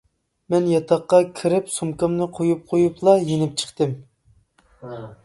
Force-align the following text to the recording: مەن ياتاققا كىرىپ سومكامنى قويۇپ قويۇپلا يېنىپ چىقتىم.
مەن 0.53 0.63
ياتاققا 0.69 1.19
كىرىپ 1.41 1.69
سومكامنى 1.73 2.29
قويۇپ 2.39 2.63
قويۇپلا 2.73 3.15
يېنىپ 3.29 3.55
چىقتىم. 3.65 3.95